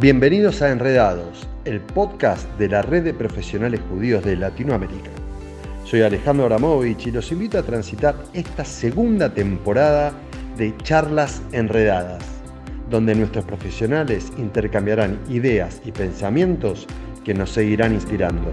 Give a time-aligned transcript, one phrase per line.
[0.00, 5.10] Bienvenidos a Enredados, el podcast de la Red de Profesionales Judíos de Latinoamérica.
[5.84, 10.14] Soy Alejandro Abramovich y los invito a transitar esta segunda temporada
[10.56, 12.24] de Charlas Enredadas,
[12.88, 16.86] donde nuestros profesionales intercambiarán ideas y pensamientos
[17.22, 18.50] que nos seguirán inspirando.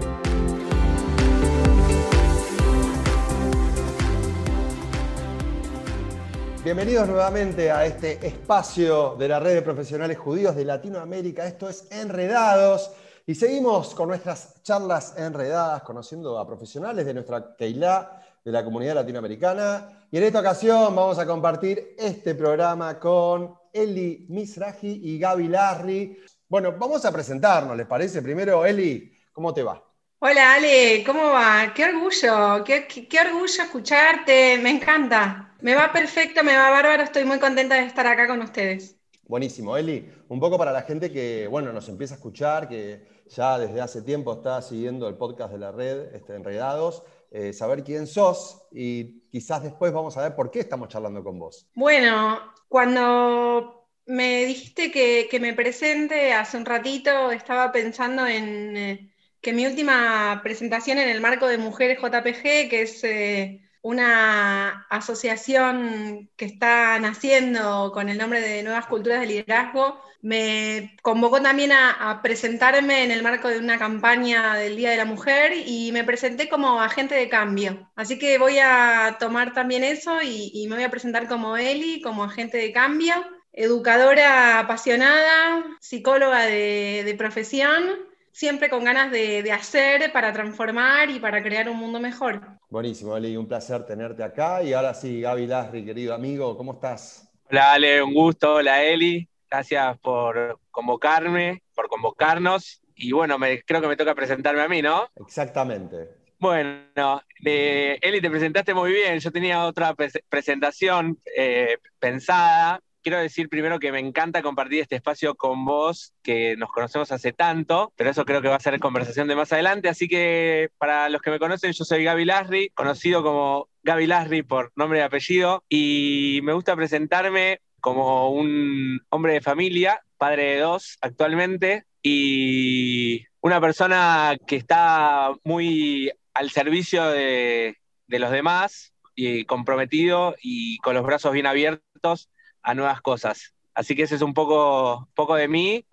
[6.68, 11.46] Bienvenidos nuevamente a este espacio de la red de profesionales judíos de Latinoamérica.
[11.46, 12.90] Esto es Enredados
[13.26, 18.96] y seguimos con nuestras charlas enredadas, conociendo a profesionales de nuestra Keilah, de la comunidad
[18.96, 20.08] latinoamericana.
[20.10, 26.18] Y en esta ocasión vamos a compartir este programa con Eli Misraji y Gaby Larry.
[26.50, 28.20] Bueno, vamos a presentarnos, ¿les parece?
[28.20, 29.82] Primero, Eli, ¿cómo te va?
[30.18, 31.72] Hola Ale, ¿cómo va?
[31.74, 35.47] Qué orgullo, qué, qué orgullo escucharte, me encanta.
[35.60, 38.96] Me va perfecto, me va bárbaro, estoy muy contenta de estar acá con ustedes.
[39.24, 40.08] Buenísimo, Eli.
[40.28, 44.02] Un poco para la gente que, bueno, nos empieza a escuchar, que ya desde hace
[44.02, 49.20] tiempo está siguiendo el podcast de la red, este, Enredados, eh, saber quién sos y
[49.30, 51.68] quizás después vamos a ver por qué estamos charlando con vos.
[51.74, 59.52] Bueno, cuando me dijiste que, me presente hace un ratito, estaba pensando en eh, que
[59.52, 63.02] mi última presentación en el marco de Mujeres JPG, que es...
[63.02, 70.96] Eh, una asociación que está naciendo con el nombre de Nuevas Culturas de Liderazgo, me
[71.02, 75.52] convocó también a, presentarme en el marco de una campaña del Día de la Mujer
[75.66, 77.90] y me presenté como agente de cambio.
[77.94, 82.24] Así que voy a tomar también eso y, me voy a presentar como Eli, como
[82.24, 83.14] agente de cambio,
[83.52, 91.68] educadora apasionada, psicóloga de profesión siempre con ganas de, hacer para transformar y para crear
[91.68, 92.40] un mundo mejor.
[92.68, 94.62] Buenísimo, Ali, un placer tenerte acá.
[94.62, 97.30] Y ahora sí, Gaby Lasri, querido amigo, ¿cómo estás?
[97.50, 98.54] Hola Ale, un gusto.
[98.54, 102.82] Hola Eli, gracias por convocarme, por convocarnos.
[102.94, 105.08] Y bueno, me, creo que me toca presentarme a mí, ¿no?
[105.16, 106.18] Exactamente.
[106.40, 109.18] Bueno, eh, Eli, te presentaste muy bien.
[109.18, 109.94] Yo tenía otra
[110.28, 116.56] presentación eh, pensada, quiero decir primero que me encanta compartir este espacio con vos, que
[116.56, 119.88] nos conocemos hace tanto, pero eso creo que va a ser conversación de más adelante.
[119.88, 124.42] Así que para los que me conocen, yo soy Gaby Lasri, conocido como Gaby Lasri
[124.42, 130.58] por nombre y apellido, y me gusta presentarme como un hombre de familia, padre de
[130.60, 137.76] dos actualmente, y una persona que está muy al servicio de,
[138.06, 142.28] de los demás y comprometido y con los brazos bien abiertos
[142.62, 143.54] a nuevas cosas.
[143.74, 145.84] Así que ese es un poco, poco de mí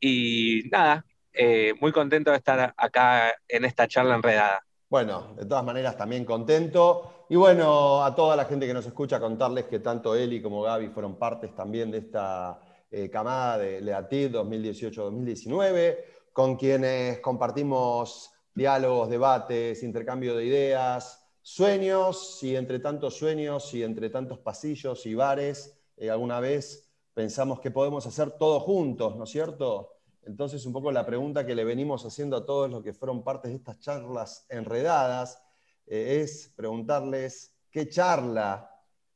[0.00, 4.62] y nada, eh, muy contento de estar acá en esta charla enredada.
[4.88, 7.26] Bueno, de todas maneras también contento.
[7.28, 10.88] Y bueno, a toda la gente que nos escucha contarles que tanto Eli como Gaby
[10.88, 12.58] fueron partes también de esta
[12.90, 15.98] eh, camada de LEATID 2018-2019,
[16.32, 24.08] con quienes compartimos diálogos, debates, intercambio de ideas, sueños, y entre tantos sueños y entre
[24.08, 29.30] tantos pasillos y bares, eh, alguna vez pensamos que podemos hacer todos juntos, ¿no es
[29.30, 29.92] cierto?
[30.24, 33.50] Entonces, un poco la pregunta que le venimos haciendo a todos los que fueron partes
[33.50, 35.42] de estas charlas enredadas
[35.86, 38.70] eh, es preguntarles qué charla,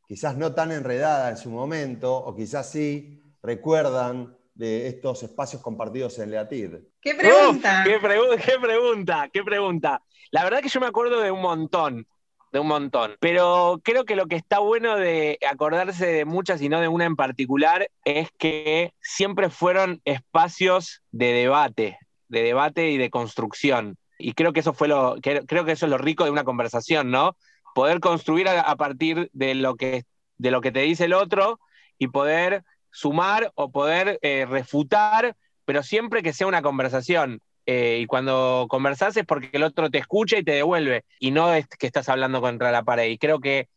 [0.06, 6.18] quizás no tan enredada en su momento, o quizás sí, recuerdan de estos espacios compartidos
[6.18, 6.74] en Leatid.
[7.00, 7.82] ¿Qué pregunta?
[7.84, 10.02] qué, qué pregunta, qué pregunta.
[10.30, 12.06] La verdad que yo me acuerdo de un montón
[12.52, 13.16] de un montón.
[13.18, 17.06] Pero creo que lo que está bueno de acordarse de muchas y no de una
[17.06, 21.98] en particular es que siempre fueron espacios de debate,
[22.28, 23.96] de debate y de construcción.
[24.18, 27.10] Y creo que eso fue lo, creo que eso es lo rico de una conversación,
[27.10, 27.36] ¿no?
[27.74, 30.04] Poder construir a, partir de lo, que,
[30.36, 31.58] de lo que te dice el otro
[31.98, 37.40] y poder sumar o poder eh, refutar, pero siempre que sea una conversación.
[37.66, 41.52] Eh, y cuando conversas es porque el otro te escucha y te devuelve, y no
[41.54, 43.08] es que estás hablando contra la pared.
[43.08, 43.68] Y creo que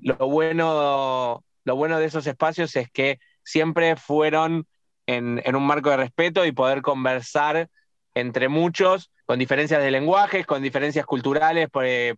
[0.00, 4.66] lo bueno, lo bueno de esos espacios es que siempre fueron
[5.06, 7.68] en, un marco de respeto y poder conversar
[8.14, 12.14] entre muchos, con diferencias de lenguajes, con diferencias culturales por, eh,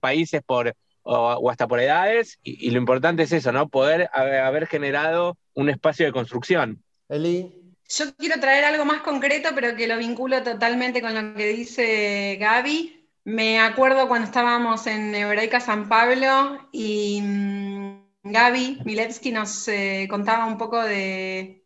[0.00, 2.38] países por, o, hasta por edades.
[2.42, 3.68] Y, lo importante es eso, ¿no?
[3.68, 6.82] Poder haber, generado un espacio de construcción.
[7.08, 11.48] Eli, yo quiero traer algo más concreto, pero que lo vinculo totalmente con lo que
[11.48, 13.08] dice Gaby.
[13.24, 20.46] Me acuerdo cuando estábamos en Hebraica San Pablo y mm, Gaby Milevsky nos eh, contaba
[20.46, 21.64] un poco de,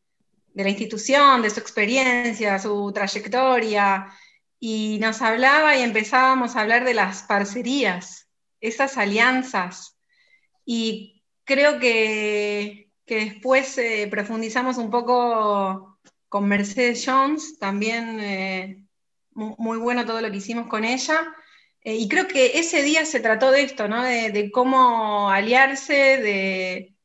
[0.55, 4.09] la institución, de su experiencia, su trayectoria,
[4.61, 8.29] y nos hablaba y empezábamos a hablar de las parcerías,
[8.61, 9.97] esas alianzas.
[10.65, 15.92] Y creo que, después eh, profundizamos un poco
[16.33, 18.87] con Mercedes Jones, también eh,
[19.35, 21.21] muy, bueno todo lo que hicimos con ella.
[21.83, 24.03] Eh, y creo que ese día se trató de esto, ¿no?
[24.03, 26.97] De, cómo aliarse, de,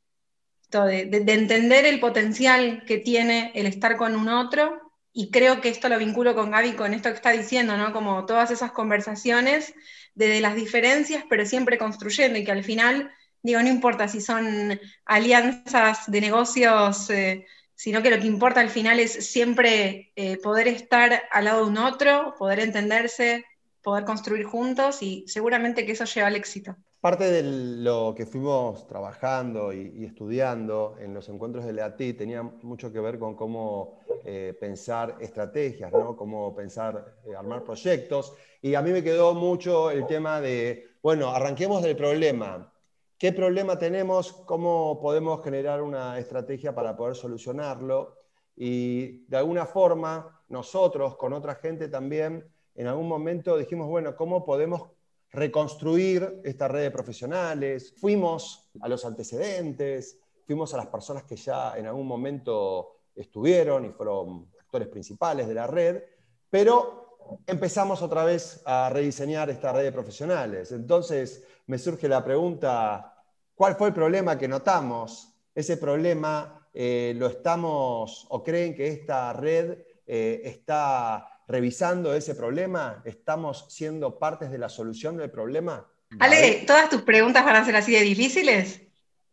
[0.72, 4.94] de, entender el potencial que tiene el estar con un otro.
[5.12, 7.92] Y creo que esto lo vinculo con Gaby, con esto que está diciendo, ¿no?
[7.92, 9.74] Como todas esas conversaciones
[10.16, 14.80] desde las diferencias, pero siempre construyendo y que al final, digo, no importa si son
[15.04, 17.46] alianzas de negocios, eh,
[17.78, 21.70] sino que lo que importa al final es siempre eh, poder estar al lado de
[21.70, 23.46] un otro, poder entenderse,
[23.84, 26.76] poder construir juntos y seguramente que eso lleva al éxito.
[27.00, 32.92] Parte de lo que fuimos trabajando y, estudiando en los encuentros de LEATI tenía mucho
[32.92, 36.18] que ver con cómo eh, pensar estrategias, ¿no?
[36.18, 38.34] cómo pensar, armar proyectos.
[38.60, 42.74] Y a mí me quedó mucho el tema de, bueno, arranquemos del problema.
[43.18, 44.32] ¿Qué problema tenemos?
[44.46, 48.16] ¿Cómo podemos generar una estrategia para poder solucionarlo?
[48.56, 54.46] Y de alguna forma, nosotros con otra gente también, en algún momento dijimos, bueno, ¿cómo
[54.46, 54.92] podemos
[55.32, 57.96] reconstruir esta red de profesionales?
[58.00, 63.90] Fuimos a los antecedentes, fuimos a las personas que ya en algún momento estuvieron y
[63.90, 66.04] fueron actores principales de la red,
[66.52, 67.07] pero
[67.46, 70.72] empezamos otra vez a rediseñar esta red de profesionales.
[70.72, 73.16] Entonces me surge la pregunta,
[73.56, 75.34] ¿cuál fue el problema que notamos?
[75.54, 83.02] ¿Ese problema eh, lo estamos o creen que esta red eh, está revisando ese problema?
[83.06, 85.86] ¿Estamos siendo partes de la solución del problema?
[86.20, 88.87] Ale, ¿todas tus preguntas van a ser así de difíciles?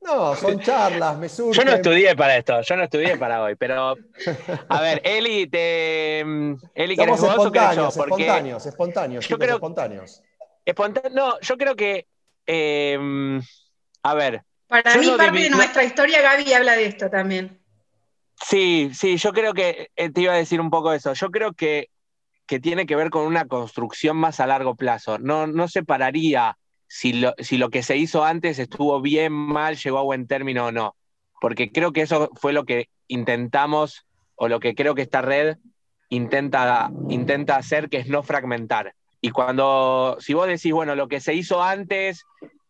[0.05, 1.65] No, son charlas, me surgen.
[1.65, 3.97] Yo no estudié para esto, yo no estudié para hoy, pero
[4.69, 7.89] a ver, Eli, te Eli, ¿querés vos o querés yo?
[7.89, 10.23] Espontáneos, espontáneos, yo creo, espontáneos.
[11.13, 12.07] no, yo creo que
[12.47, 13.41] em,
[14.03, 14.43] a ver.
[14.69, 17.61] Para mí, parte de nuestra historia, Gaby habla de esto también.
[18.43, 21.15] Sí, sí, yo creo que eh, te iba a decir un poco eso.
[21.15, 21.89] Yo creo que,
[22.47, 25.19] que tiene que ver con una construcción más a largo plazo.
[25.19, 29.99] No, no separaría si lo, si lo que se hizo antes estuvo bien, mal, llegó
[29.99, 30.97] a buen término o no.
[31.41, 35.59] Porque creo que eso fue lo que intentamos, o lo que creo que esta red
[36.09, 38.95] intenta, intenta hacer, que es no fragmentar.
[39.21, 42.25] Y cuando, si vos decís, bueno, lo que se hizo antes,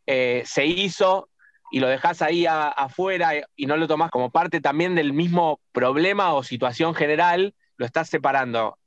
[0.06, 1.28] eh, se hizo
[1.70, 6.32] y lo dejás ahí afuera y no lo tomás como parte también del mismo problema
[6.34, 8.78] o situación general, lo estás separando.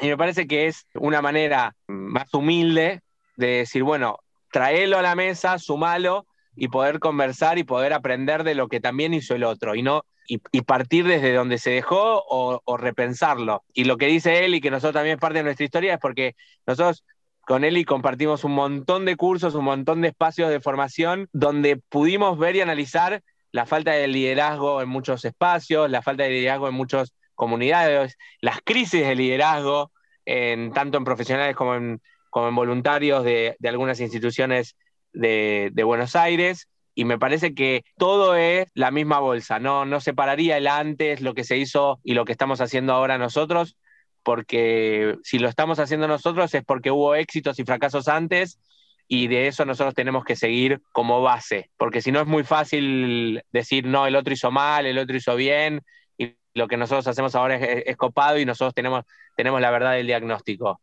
[0.00, 3.00] Y me parece que es una manera más humilde
[3.36, 4.18] de decir, bueno,
[4.54, 9.12] traelo a la mesa, sumalo y poder conversar y poder aprender de lo que también
[9.12, 13.64] hizo el otro y no y, partir desde donde se dejó o, repensarlo.
[13.74, 16.00] Y lo que dice él y que nosotros también es parte de nuestra historia es
[16.00, 16.36] porque
[16.68, 17.04] nosotros
[17.40, 22.38] con él compartimos un montón de cursos, un montón de espacios de formación donde pudimos
[22.38, 26.74] ver y analizar la falta de liderazgo en muchos espacios, la falta de liderazgo en
[26.74, 29.90] muchas comunidades, las crisis de liderazgo,
[30.24, 32.00] en, tanto en profesionales como en,
[32.34, 34.74] como en voluntarios de, algunas instituciones
[35.12, 36.66] de, Buenos Aires.
[36.92, 41.34] Y me parece que todo es la misma bolsa, no, no separaría el antes, lo
[41.34, 43.76] que se hizo y lo que estamos haciendo ahora nosotros,
[44.24, 48.58] porque si lo estamos haciendo nosotros es porque hubo éxitos y fracasos antes
[49.06, 53.42] y de eso nosotros tenemos que seguir como base, porque si no es muy fácil
[53.52, 55.82] decir, no, el otro hizo mal, el otro hizo bien,
[56.18, 59.04] y lo que nosotros hacemos ahora es, es copado y nosotros tenemos,
[59.36, 60.80] tenemos la verdad del diagnóstico.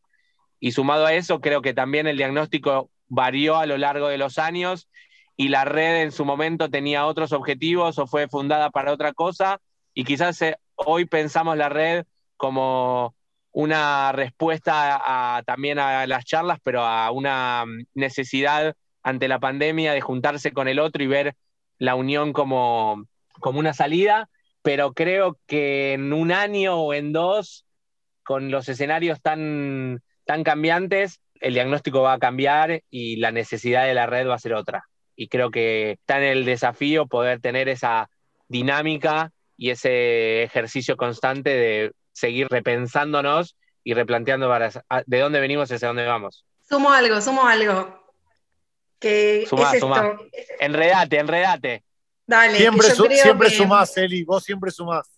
[0.61, 4.37] Y sumado a eso, creo que también el diagnóstico varió a lo largo de los
[4.37, 4.87] años
[5.35, 9.59] y la red en su momento tenía otros objetivos o fue fundada para otra cosa
[9.93, 12.05] y quizás eh, hoy pensamos la red
[12.37, 13.15] como
[13.51, 20.01] una respuesta también a las charlas, pero a una mm, necesidad ante la pandemia de
[20.01, 21.35] juntarse con el otro y ver
[21.79, 23.05] la unión como,
[23.39, 24.29] como una salida,
[24.61, 27.65] pero creo que en un año o en dos,
[28.23, 33.93] con los escenarios tan tan cambiantes, el diagnóstico va a cambiar y la necesidad de
[33.93, 34.85] la red va a ser otra.
[35.15, 38.09] Y creo que está en el desafío poder tener esa
[38.47, 44.51] dinámica y ese ejercicio constante de seguir repensándonos y replanteando
[45.05, 46.45] de dónde venimos y hacia dónde vamos.
[46.67, 48.01] Sumo algo, sumo algo.
[48.99, 50.17] Que suma, suma.
[50.59, 51.83] Enredate, enredate.
[52.27, 52.57] Dale.
[52.57, 55.09] Siempre, siempre sumás, Eli, vos siempre sumás.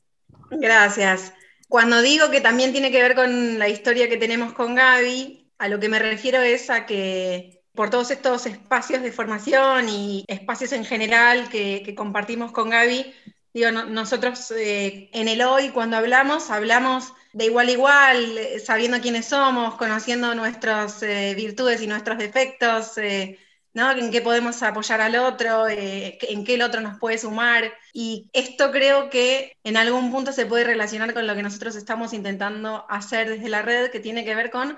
[0.49, 1.33] Gracias.
[1.73, 5.67] Cuando digo que también tiene que ver con la historia que tenemos con Gaby, a
[5.67, 10.71] lo que me refiero es a que por todos estos espacios de formación y espacios
[10.73, 13.11] en general que, compartimos con Gaby,
[13.55, 19.25] digo, nosotros eh, en el hoy cuando hablamos, hablamos de igual a igual, sabiendo quiénes
[19.25, 23.39] somos, conociendo nuestras eh, virtudes y nuestros defectos, eh,
[23.73, 23.91] ¿no?
[23.91, 27.73] En qué podemos apoyar al otro, eh, en qué el otro nos puede sumar.
[27.91, 32.13] Y esto creo que en algún punto se puede relacionar con lo que nosotros estamos
[32.13, 34.77] intentando hacer desde la red, que tiene que ver con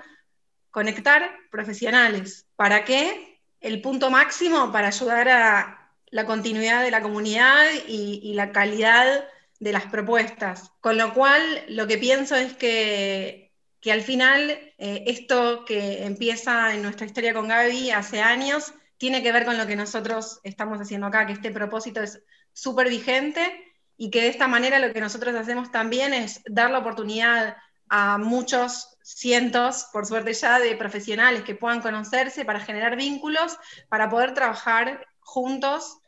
[0.70, 2.46] conectar profesionales.
[2.56, 3.40] ¿Para qué?
[3.60, 9.26] El punto máximo para ayudar a la continuidad de la comunidad y, la calidad
[9.58, 10.70] de las propuestas.
[10.80, 16.74] Con lo cual, lo que pienso es que, que al final eh, esto que empieza
[16.74, 20.80] en nuestra historia con Gaby hace años, tiene que ver con lo que nosotros estamos
[20.80, 22.22] haciendo acá, que este propósito es
[22.52, 26.78] súper vigente y que de esta manera lo que nosotros hacemos también es dar la
[26.78, 27.56] oportunidad
[27.88, 33.56] a muchos cientos, por suerte ya, de profesionales que puedan conocerse para generar vínculos,
[33.88, 35.98] para poder trabajar juntos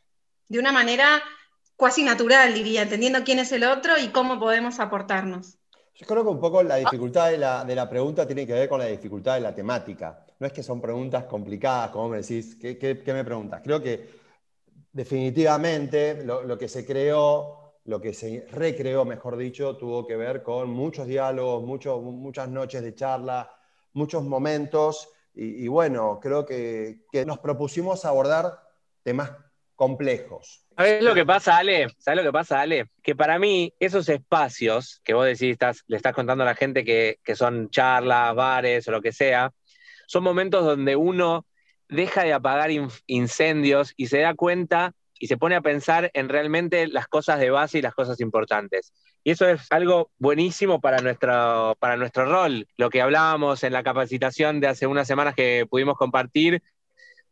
[0.47, 1.21] de una manera
[1.75, 5.57] cuasi natural, diría, entendiendo quién es el otro y cómo podemos aportarnos.
[5.95, 8.69] Yo creo que un poco la dificultad de la, de la pregunta tiene que ver
[8.69, 12.55] con la dificultad de la temática no es que son preguntas complicadas, como me decís,
[12.55, 13.61] ¿qué, me preguntas?
[13.61, 14.07] Creo que
[14.91, 20.69] definitivamente lo, que se creó, lo que se recreó, mejor dicho, tuvo que ver con
[20.69, 23.51] muchos diálogos, muchas noches de charla,
[23.93, 28.59] muchos momentos, y, bueno, creo que, nos propusimos abordar
[29.03, 29.31] temas
[29.75, 30.65] complejos.
[30.75, 31.87] ¿Sabes lo que pasa, Ale?
[31.97, 32.89] ¿Sabes lo que pasa, Ale?
[33.01, 37.19] Que para mí esos espacios que vos decís, le estás contando a la gente que,
[37.23, 39.53] que son charlas, bares o lo que sea,
[40.09, 41.45] son momentos donde uno
[41.87, 42.71] deja de apagar
[43.05, 47.51] incendios y se da cuenta y se pone a pensar en realmente las cosas de
[47.51, 48.91] base y las cosas importantes.
[49.23, 52.67] Y eso es algo buenísimo para nuestro, para nuestro rol.
[52.75, 56.63] Lo que hablábamos en la capacitación de hace unas semanas que pudimos compartir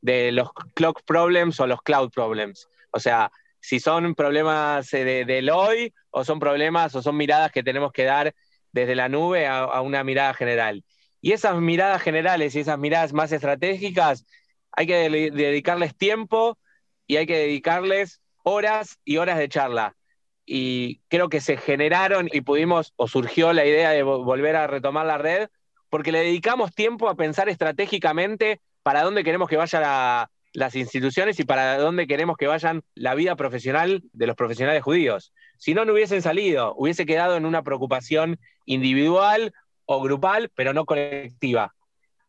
[0.01, 2.69] de los clock problems o los cloud problems.
[2.91, 7.63] O sea, si son problemas eh, del hoy o son problemas o son miradas que
[7.63, 8.35] tenemos que dar
[8.71, 10.83] desde la nube a una mirada general.
[11.27, 14.25] Y esas miradas generales y esas miradas más estratégicas,
[14.71, 16.57] hay que dedicarles tiempo
[17.05, 19.97] y hay que dedicarles horas y horas de charla.
[20.45, 25.05] Y creo que se generaron y pudimos, o surgió la idea de volver a retomar
[25.05, 25.49] la red,
[25.89, 31.43] porque le dedicamos tiempo a pensar estratégicamente para dónde queremos que vayan las instituciones y
[31.43, 35.33] para dónde queremos que vayan la vida profesional de los profesionales judíos.
[35.57, 39.51] Si no, no hubiesen salido, hubiese quedado en una preocupación individual
[39.87, 41.73] o grupal, pero no colectiva.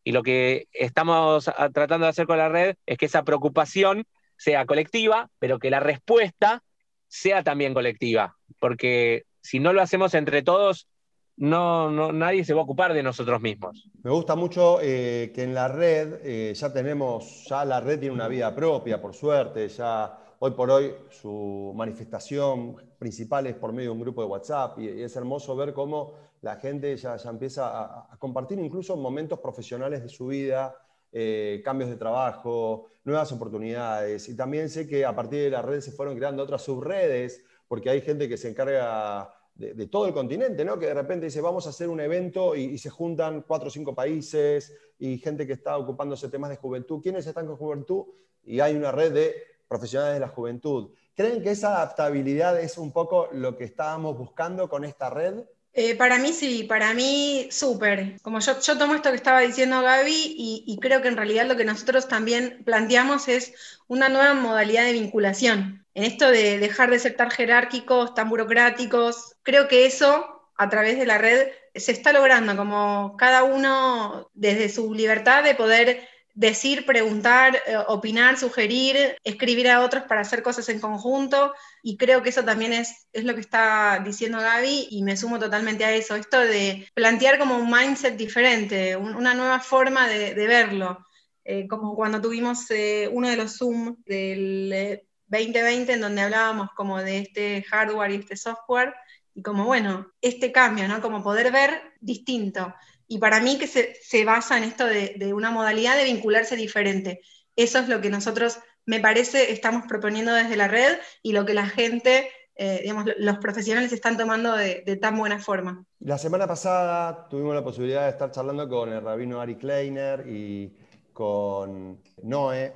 [0.02, 4.04] Y lo que estamos tratando de hacer con la red es que esa preocupación
[4.38, 6.62] sea colectiva, pero que la respuesta
[7.08, 10.88] sea también colectiva, porque si no lo hacemos entre todos,
[11.36, 13.88] no, nadie se va a ocupar de nosotros mismos.
[14.02, 18.14] Me gusta mucho eh, que en la red eh, ya tenemos, ya la red tiene
[18.14, 23.90] una vida propia, por suerte, ya hoy por hoy su manifestación principal es por medio
[23.90, 28.11] de un grupo de WhatsApp y, es hermoso ver cómo la gente ya, ya empieza
[28.12, 30.75] a, compartir incluso momentos profesionales de su vida,
[31.11, 34.28] eh, cambios de trabajo, nuevas oportunidades.
[34.28, 37.90] Y también sé que a partir de la red se fueron creando otras subredes, porque
[37.90, 40.78] hay gente que se encarga de, todo el continente, ¿no?
[40.78, 43.95] que de repente dice, vamos a hacer un evento y, se juntan cuatro o cinco
[43.95, 47.02] países y gente que está ocupándose temas de juventud.
[47.02, 48.04] ¿Quiénes están con juventud?
[48.45, 49.35] Y hay una red de
[49.66, 50.92] profesionales de la juventud.
[51.14, 55.45] ¿Creen que esa adaptabilidad es un poco lo que estábamos buscando con esta red?
[55.72, 58.20] Eh, para mí sí, para mí súper.
[58.22, 61.46] Como yo, yo tomo esto que estaba diciendo Gaby y, y, creo que en realidad
[61.46, 63.54] lo que nosotros también planteamos es
[63.87, 65.87] una nueva modalidad de vinculación.
[65.94, 70.98] En esto de dejar de ser tan jerárquicos, tan burocráticos, creo que eso a través
[70.98, 76.08] de la red se está logrando, como cada uno desde su libertad de poder
[76.38, 81.52] decir, preguntar, eh, opinar, sugerir, escribir a otros para hacer cosas en conjunto.
[81.83, 85.40] Y creo que eso también es, es lo que está diciendo Gaby y me sumo
[85.40, 86.14] totalmente a eso.
[86.14, 91.04] Esto de plantear como un mindset diferente, una nueva forma de, verlo.
[91.45, 97.02] Eh, como cuando tuvimos eh, uno de los Zoom del 2020 en donde hablábamos como
[97.02, 98.95] de este hardware y este software
[99.35, 101.00] y como bueno, este cambio, ¿no?
[101.00, 102.73] Como poder ver distinto
[103.08, 107.20] y para mí que se, basa en esto de, una modalidad de vincularse diferente.
[107.56, 111.54] Eso es lo que nosotros, me parece, estamos proponiendo desde la red y lo que
[111.54, 115.84] la gente, eh, digamos, los profesionales están tomando de, tan buena forma.
[116.00, 120.76] La semana pasada tuvimos la posibilidad de estar charlando con el rabino Ari Kleiner y
[121.14, 122.74] con Noé,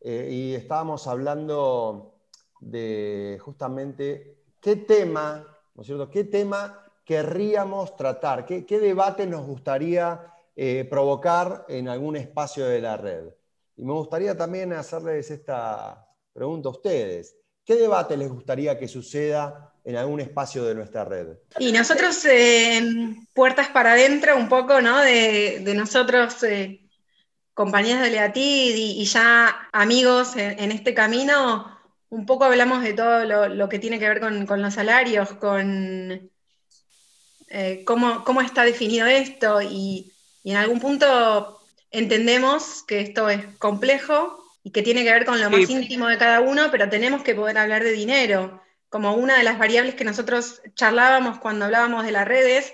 [0.00, 2.20] eh, y estábamos hablando
[2.60, 6.08] de justamente qué tema, ¿no es cierto?
[6.08, 8.46] ¿Qué tema querríamos tratar?
[8.46, 10.20] ¿Qué, debate nos gustaría
[10.54, 13.24] eh, provocar en algún espacio de la red?
[13.76, 17.36] Y me gustaría también hacerles esta pregunta a ustedes.
[17.64, 21.28] ¿Qué debate les gustaría que suceda en algún espacio de nuestra red?
[21.58, 22.80] Y nosotros, eh,
[23.34, 25.00] puertas para adentro, un poco, ¿no?
[25.00, 26.88] De, nosotros eh,
[27.54, 31.78] compañeras de Leatid y, ya amigos en, este camino,
[32.08, 36.30] un poco hablamos de todo lo, que tiene que ver con, los salarios, con
[37.52, 40.12] eh, cómo, está definido esto y,
[40.44, 45.50] en algún punto entendemos que esto es complejo y que tiene que ver con lo
[45.50, 48.60] más íntimo de cada uno, pero tenemos que poder hablar de dinero.
[48.88, 52.72] Como una de las variables que nosotros charlábamos cuando hablábamos de las redes,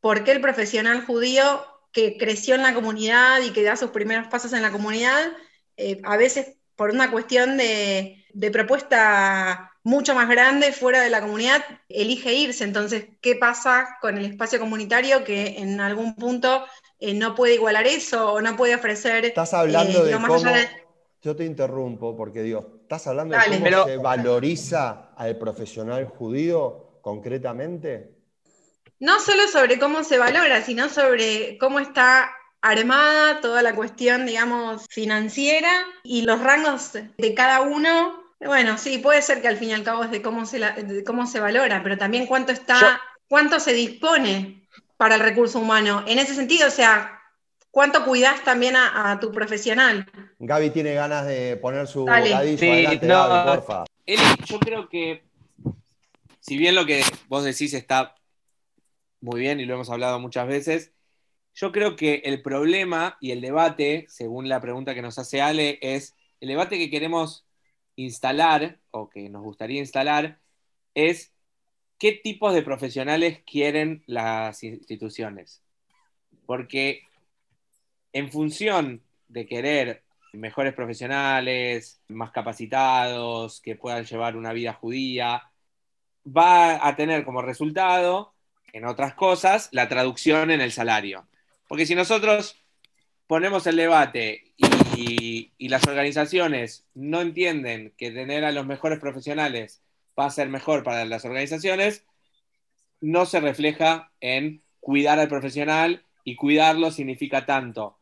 [0.00, 1.64] ¿por qué el profesional judío
[1.94, 5.32] que creció en la comunidad y que da sus primeros pasos en la comunidad,
[5.76, 11.62] eh, a veces por una cuestión de, propuesta mucho más grande fuera de la comunidad,
[11.88, 12.64] elige irse.
[12.64, 16.64] Entonces, ¿qué pasa con el espacio comunitario que en algún punto
[16.98, 19.24] eh, no puede igualar eso o no puede ofrecer...
[19.24, 20.36] Estás hablando eh, de cómo...
[21.22, 28.14] Yo te interrumpo porque digo, ¿estás hablando de cómo se valoriza al profesional judío concretamente?
[29.04, 32.30] no solo sobre cómo se valora, sino sobre cómo está
[32.62, 35.70] armada toda la cuestión, digamos, financiera
[36.02, 38.23] y los rangos de cada uno.
[38.40, 41.26] Bueno, sí, puede ser que al fin y al cabo es de cómo se, cómo
[41.26, 46.04] se valora, pero también cuánto está, cuánto se dispone para el recurso humano.
[46.06, 47.20] En ese sentido, o sea,
[47.70, 50.06] cuánto cuidas también a, tu profesional.
[50.38, 53.84] Gaby tiene ganas de poner su bocadillo adelante, porfa.
[54.06, 55.24] Eli, yo creo que
[56.40, 58.14] si bien lo que vos decís está
[59.24, 60.92] muy bien y lo hemos hablado muchas veces.
[61.54, 65.78] Yo creo que el problema y el debate, según la pregunta que nos hace Ale,
[65.80, 67.46] es el debate que queremos
[67.96, 70.38] instalar o que nos gustaría instalar
[70.94, 71.32] es
[71.98, 75.62] qué tipos de profesionales quieren las instituciones.
[76.46, 77.02] Porque
[78.12, 85.50] en función de querer mejores profesionales, más capacitados, que puedan llevar una vida judía,
[86.26, 88.34] va a tener como resultado
[88.72, 91.28] en otras cosas, la traducción en el salario.
[91.68, 92.60] Porque si nosotros
[93.26, 94.66] ponemos el debate y,
[95.58, 99.82] las organizaciones no entienden que tener a los mejores profesionales
[100.18, 102.04] va a ser mejor para las organizaciones,
[103.00, 107.98] no se refleja en cuidar al profesional y cuidarlo significa tanto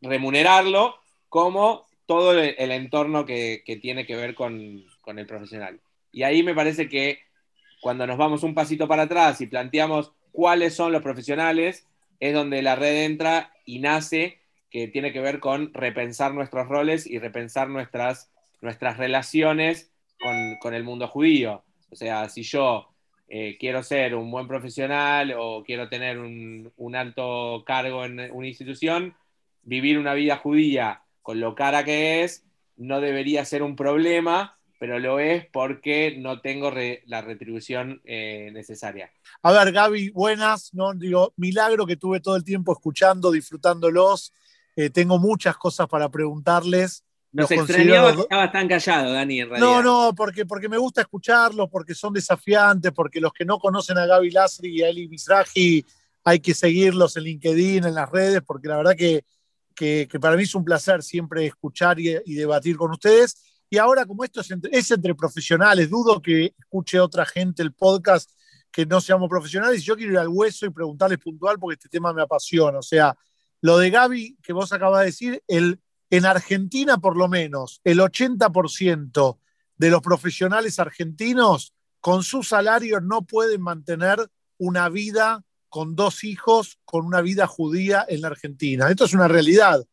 [0.00, 0.96] remunerarlo
[1.28, 5.80] como todo el, entorno que, tiene que ver con, con el profesional.
[6.12, 7.20] Y ahí me parece que
[7.80, 11.86] cuando nos vamos un pasito para atrás y planteamos cuáles son los profesionales,
[12.20, 14.38] es donde la red entra y nace,
[14.74, 19.92] que tiene que ver con repensar nuestros roles y repensar nuestras, nuestras relaciones
[20.60, 21.62] con, el mundo judío.
[21.92, 22.88] O sea, si yo
[23.28, 28.48] eh, quiero ser un buen profesional o quiero tener un, un, alto cargo en una
[28.48, 29.14] institución,
[29.62, 32.44] vivir una vida judía con lo cara que es
[32.76, 36.70] no debería ser un problema pero lo es porque no tengo
[37.06, 39.10] la retribución eh, necesaria.
[39.42, 44.34] A ver, Gaby, buenas, no digo, milagro que tuve todo el tiempo escuchando, disfrutándolos.
[44.76, 47.04] Eh, tengo muchas cosas para preguntarles.
[47.32, 49.68] Nos extrañaba que estabas tan callado, Dani, en realidad.
[49.68, 53.98] No, no, porque, porque me gusta escucharlos, porque son desafiantes, porque los que no conocen
[53.98, 55.84] a Gaby Lasri y a Eli Mizrahi
[56.24, 59.24] hay que seguirlos en LinkedIn, en las redes, porque la verdad que,
[59.74, 63.36] que, para mí es un placer siempre escuchar y, y debatir con ustedes.
[63.74, 68.30] Y ahora, como esto es entre, profesionales, dudo que escuche otra gente el podcast
[68.70, 69.82] que no seamos profesionales.
[69.82, 72.78] Yo quiero ir al hueso y preguntarles puntual porque este tema me apasiona.
[72.78, 73.16] O sea,
[73.64, 77.98] lo de Gaby que vos acabas de decir, el, en Argentina por lo menos, el
[77.98, 79.38] 80%
[79.76, 84.18] de los profesionales argentinos con su salario no pueden mantener
[84.58, 88.90] una vida con dos hijos, con una vida judía en la Argentina.
[88.90, 89.84] Esto es una realidad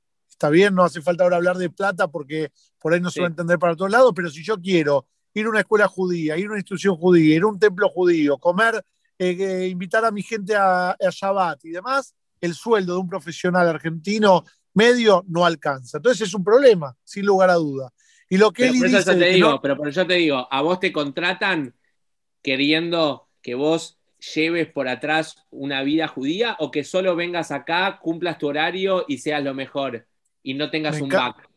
[0.41, 3.27] está bien, no hace falta ahora hablar de plata porque por ahí no se va
[3.27, 5.05] a entender para todos lados, pero si yo quiero
[5.35, 8.39] ir a una escuela judía, ir a una institución judía, ir a un templo judío,
[8.39, 8.83] comer,
[9.19, 13.67] eh, eh, invitar a mi gente a, Shabbat y demás, el sueldo de un profesional
[13.67, 15.97] argentino medio no alcanza.
[15.97, 17.93] Entonces es un problema, sin lugar a duda.
[18.29, 20.91] Y lo que pero por te digo, pero por eso te digo, a vos te
[20.91, 21.75] contratan
[22.41, 23.99] queriendo que vos
[24.35, 29.17] lleves por atrás una vida judía o que solo vengas acá, cumplas tu horario y
[29.17, 30.07] seas lo mejor
[30.43, 31.49] y no tengas un back.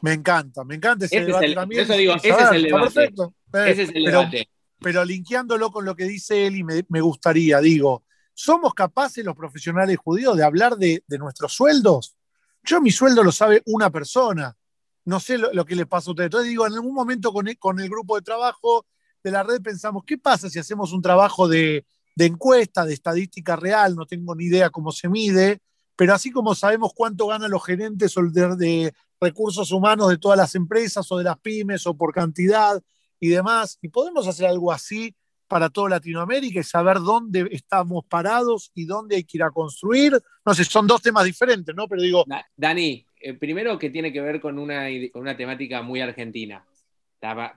[0.00, 1.82] Me encanta, me encanta ese, debate también.
[1.82, 3.04] Eso digo, ese es el debate.
[3.04, 4.48] Eh, ese es el pero, debate.
[4.80, 8.04] Pero linkeándolo con lo que dice él y me, gustaría, digo,
[8.38, 12.14] ¿somos capaces los profesionales judíos de hablar de, nuestros sueldos?
[12.62, 14.56] Yo mi sueldo lo sabe una persona.
[15.04, 16.26] No sé lo, que le pasa a ustedes.
[16.26, 18.86] Entonces digo, en algún momento con el, grupo de trabajo
[19.24, 21.84] de la red pensamos, ¿qué pasa si hacemos un trabajo de,
[22.16, 23.96] encuesta, de estadística real?
[23.96, 25.60] No tengo ni idea cómo se mide
[25.96, 31.10] pero así como sabemos cuánto ganan los gerentes de, recursos humanos de todas las empresas
[31.10, 32.80] o de las pymes o por cantidad
[33.18, 35.16] y demás, y podemos hacer algo así
[35.48, 40.12] para toda Latinoamérica y saber dónde estamos parados y dónde hay que ir a construir.
[40.44, 41.88] No sé, son dos temas diferentes, ¿no?
[41.88, 42.24] Pero digo...
[42.56, 46.64] Dani, eh, primero que tiene que ver con una, con una temática muy argentina,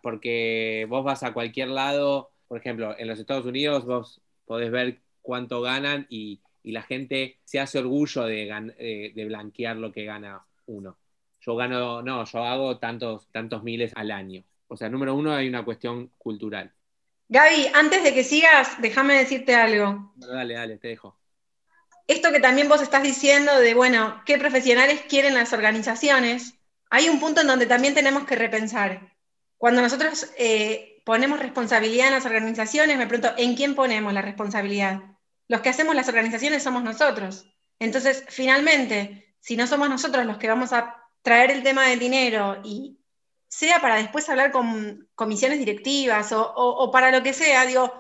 [0.02, 5.02] porque vos vas a cualquier lado, por ejemplo, en los Estados Unidos vos podés ver
[5.22, 10.96] cuánto ganan y, la gente se hace orgullo de, de, blanquear lo que gana uno.
[11.40, 14.44] Yo gano, no, yo hago tantos, tantos miles al año.
[14.68, 16.72] O sea, número uno, hay una cuestión cultural.
[17.32, 20.14] Gaby, antes de que sigas, déjame decirte algo.
[20.16, 21.18] Dale, dale, te dejo
[22.12, 26.56] esto que también vos estás diciendo de, bueno, ¿qué profesionales quieren las organizaciones?
[26.90, 29.16] Hay un punto en donde también tenemos que repensar.
[29.58, 35.02] Cuando nosotros eh, ponemos responsabilidad en las organizaciones, me pregunto, ¿en quién ponemos la responsabilidad?
[35.48, 37.46] Los que hacemos las organizaciones somos nosotros.
[37.80, 42.62] Entonces, finalmente, si no somos nosotros los que vamos a traer el tema del dinero
[42.66, 43.00] y
[43.52, 47.94] sea para después hablar con comisiones directivas o, o para lo que sea, digo,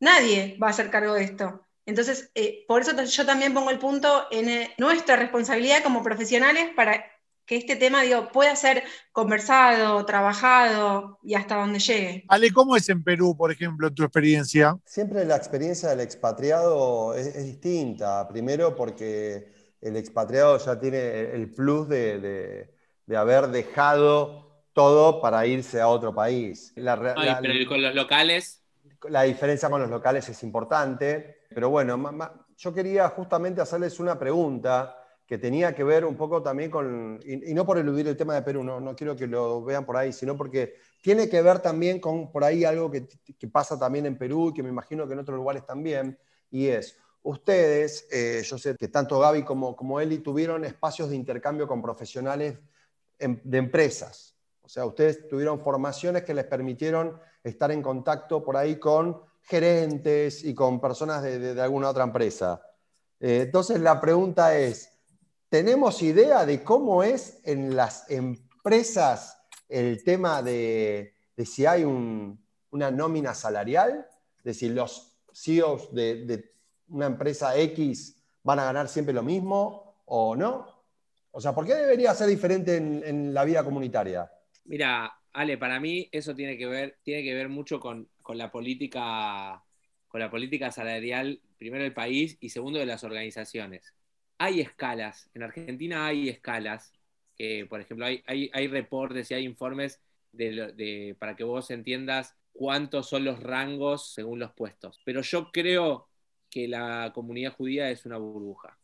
[0.00, 1.64] nadie va a hacer cargo de esto.
[1.86, 6.70] Entonces, eh, por eso yo también pongo el punto en eh, nuestra responsabilidad como profesionales
[6.76, 7.02] para
[7.46, 12.24] que este tema digo, pueda ser conversado, trabajado y hasta donde llegue.
[12.28, 14.76] Ale, ¿cómo es en Perú, por ejemplo, tu experiencia?
[14.84, 18.28] Siempre la experiencia del expatriado es, distinta.
[18.28, 22.68] Primero porque el expatriado ya tiene el plus de,
[23.16, 24.47] haber dejado
[24.78, 26.72] todo para irse a otro país.
[26.76, 28.62] pero con los locales.
[29.08, 31.40] La diferencia con los locales es importante.
[31.48, 31.98] Pero bueno,
[32.56, 37.52] yo quería justamente hacerles una pregunta que tenía que ver un poco también con, y,
[37.54, 40.12] no por eludir el tema de Perú, no, no, quiero que lo vean por ahí,
[40.12, 43.08] sino porque tiene que ver también con por ahí algo que,
[43.50, 46.16] pasa también en Perú y que me imagino que en otros lugares también,
[46.52, 51.16] y es, ustedes, eh, yo sé que tanto Gaby como, como Eli tuvieron espacios de
[51.16, 52.60] intercambio con profesionales
[53.18, 54.37] de empresas,
[54.68, 60.44] o sea, ustedes tuvieron formaciones que les permitieron estar en contacto por ahí con gerentes
[60.44, 62.60] y con personas de, alguna otra empresa.
[63.18, 64.90] Eh, entonces la pregunta es,
[65.48, 69.38] ¿tenemos idea de cómo es en las empresas
[69.70, 71.14] el tema de,
[71.46, 74.06] si hay una nómina salarial?
[74.44, 76.52] De si los CEOs de,
[76.90, 80.84] una empresa X van a ganar siempre lo mismo o no?
[81.30, 84.30] O sea, ¿por qué debería ser diferente en, en la vida comunitaria?
[84.68, 89.64] Mira, Ale, para mí eso tiene que ver, tiene que ver mucho con, la política,
[90.08, 93.94] con la política salarial, primero del país y segundo de las organizaciones.
[94.36, 96.92] Hay escalas, en Argentina hay escalas,
[97.34, 100.02] que por ejemplo hay, hay, reportes y hay informes
[101.18, 105.00] para que vos entiendas cuántos son los rangos según los puestos.
[105.06, 106.08] Pero yo creo
[106.50, 108.78] que la comunidad judía es una burbuja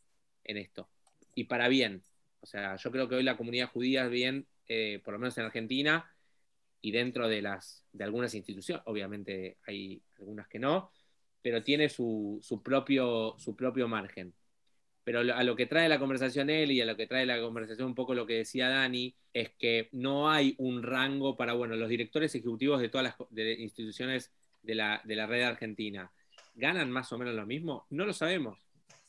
[0.45, 0.89] en esto.
[1.35, 2.03] Y para bien.
[2.41, 5.45] O sea, yo creo que hoy la comunidad judía bien, eh, por lo menos en
[5.45, 6.11] Argentina,
[6.81, 10.91] y dentro de, las, de algunas instituciones, obviamente hay algunas que no,
[11.41, 14.35] pero tiene su, propio, su propio margen.
[15.03, 17.89] Pero a lo que trae la conversación él y a lo que trae la conversación
[17.89, 21.89] un poco lo que decía Dani, es que no hay un rango para, bueno, los
[21.89, 26.11] directores ejecutivos de todas las instituciones de la, de la red argentina,
[26.55, 27.87] ¿ganan más o menos lo mismo?
[27.91, 28.59] No lo sabemos,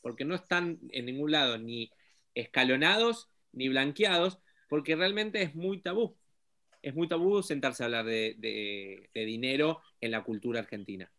[0.00, 1.90] porque no están en ningún lado ni
[2.34, 6.16] escalonados ni blanqueados, porque realmente es muy tabú
[6.86, 11.10] es muy tabú sentarse a hablar de, dinero en la cultura argentina.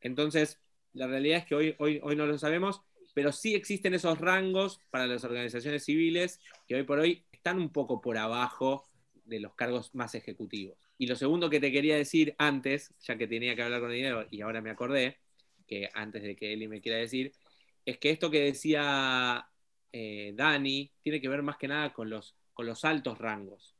[0.00, 0.60] Entonces,
[0.92, 2.80] la realidad es que hoy, hoy, hoy no lo sabemos,
[3.12, 7.70] pero sí existen esos rangos para las organizaciones civiles que hoy por hoy están un
[7.70, 8.84] poco por abajo
[9.24, 10.78] de los cargos más ejecutivos.
[10.96, 14.28] Y lo segundo que te quería decir antes, ya que tenía que hablar con dinero
[14.30, 15.18] y ahora me acordé,
[15.66, 17.32] que antes de que Eli me quiera decir,
[17.84, 19.44] es que esto que decía
[19.90, 23.74] eh, Dani tiene que ver más que nada con los, con los altos rangos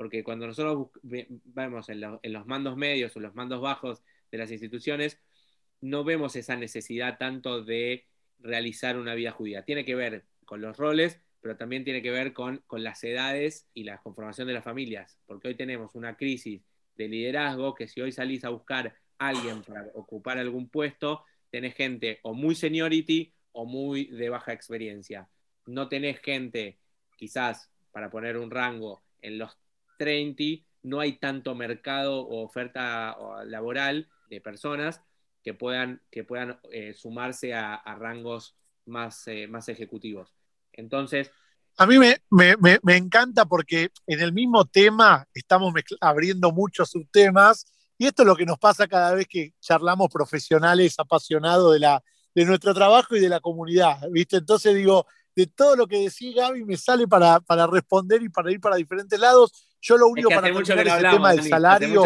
[0.00, 4.02] porque cuando nosotros vemos en, los mandos medios o los mandos bajos
[4.32, 5.20] de las instituciones,
[5.82, 8.06] no vemos esa necesidad tanto de
[8.38, 9.66] realizar una vida judía.
[9.66, 13.84] Tiene que ver con los roles, pero también tiene que ver con, las edades y
[13.84, 16.62] la conformación de las familias, porque hoy tenemos una crisis
[16.96, 21.74] de liderazgo que si hoy salís a buscar a alguien para ocupar algún puesto, tenés
[21.74, 25.28] gente o muy seniority o muy de baja experiencia.
[25.66, 26.78] No tenés gente,
[27.18, 29.56] quizás, para poner un rango, en los
[29.98, 35.02] 30 no hay tanto mercado o oferta laboral de personas
[35.42, 40.34] que puedan, que puedan eh, sumarse a, rangos más, eh, más ejecutivos.
[40.72, 41.30] Entonces...
[41.76, 42.20] A mí me,
[42.82, 47.64] me, encanta porque en el mismo tema estamos abriendo muchos subtemas
[47.96, 52.02] y esto es lo que nos pasa cada vez que charlamos profesionales apasionados de, la,
[52.34, 54.38] de nuestro trabajo y de la comunidad, ¿viste?
[54.38, 55.06] Entonces digo,
[55.40, 58.76] de todo lo que decía Gaby me sale para, para responder y para ir para
[58.76, 62.02] diferentes lados yo lo único para terminar ese tema del salario.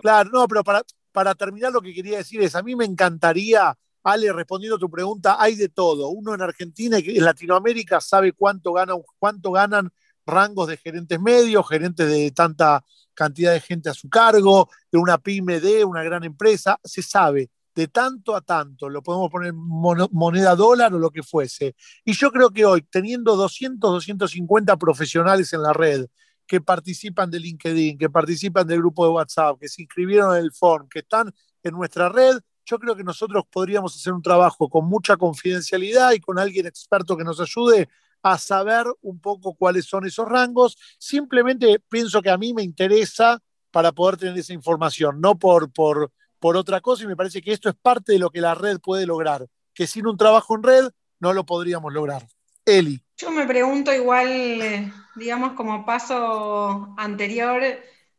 [0.00, 3.76] claro, no, pero para, para terminar lo que quería decir es, a mí me encantaría,
[4.04, 6.10] Ale, respondiendo a tu pregunta, hay de todo.
[6.10, 9.90] Uno en Argentina y en Latinoamérica sabe cuánto, gana, cuánto ganan
[10.24, 15.18] rangos de gerentes medios, gerentes de tanta cantidad de gente a su cargo, de una
[15.18, 20.56] pyme de una gran empresa, se sabe de tanto a tanto, lo podemos poner moneda
[20.56, 21.76] dólar o lo que fuese.
[22.04, 26.06] Y yo creo que hoy, teniendo 200, 250 profesionales en la red
[26.46, 30.52] que participan de LinkedIn, que participan del grupo de WhatsApp, que se inscribieron en el
[30.52, 34.86] forum, que están en nuestra red, yo creo que nosotros podríamos hacer un trabajo con
[34.86, 37.88] mucha confidencialidad y con alguien experto que nos ayude
[38.22, 40.76] a saber un poco cuáles son esos rangos.
[40.98, 43.38] Simplemente pienso que a mí me interesa
[43.70, 47.52] para poder tener esa información, no por, por, por otra cosa, y me parece que
[47.52, 50.62] esto es parte de lo que la red puede lograr, que sin un trabajo en
[50.62, 52.26] red no lo podríamos lograr.
[52.64, 53.02] Eli.
[53.16, 57.62] Yo me pregunto igual, eh, digamos, como paso anterior,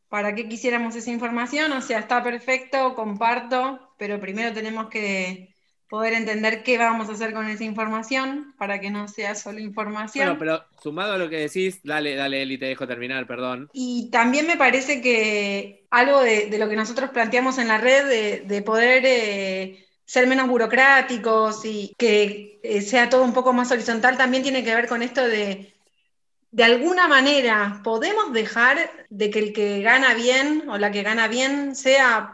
[0.09, 1.71] ¿para qué quisiéramos esa información?
[1.71, 5.55] O sea, está perfecto, comparto, pero primero tenemos que
[5.89, 10.25] poder entender qué vamos a hacer con esa información para que no sea solo información.
[10.25, 13.69] Bueno, pero sumado a lo que decís, dale, dale, Eli, te dejo terminar, perdón.
[13.73, 18.61] Y también me parece que algo de, lo que nosotros planteamos en la red, de,
[18.61, 24.43] poder eh, ser menos burocráticos y que eh, sea todo un poco más horizontal, también
[24.43, 25.73] tiene que ver con esto de
[26.51, 31.27] de alguna manera podemos dejar de que el que gana bien o la que gana
[31.27, 32.31] bien sea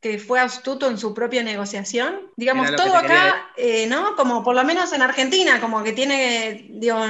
[0.00, 2.30] porque fue astuto en su propia negociación.
[2.36, 4.14] Digamos, todo acá, eh, ¿no?
[4.14, 7.00] Como por lo menos en Argentina, como que tiene, digo,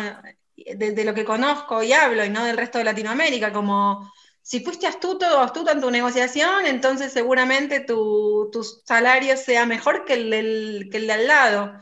[0.57, 4.11] de, lo que conozco y hablo, y no del resto de Latinoamérica, como
[4.43, 8.51] si fuiste astuto o astuto en tu negociación, entonces seguramente tu,
[8.87, 11.81] salario sea mejor que el, que el de al lado.